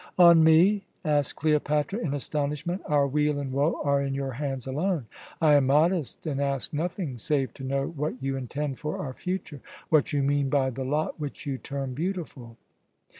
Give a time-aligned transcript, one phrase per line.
[0.17, 2.81] "On me?" asked Cleopatra in astonishment.
[2.87, 5.05] "Our weal and woe are in your hands alone.
[5.39, 9.61] I am modest and ask nothing save to know what you intend for our future,
[9.89, 12.57] what you mean by the lot which you term beautiful."